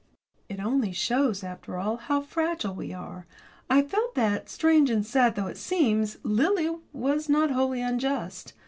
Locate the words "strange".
4.49-4.89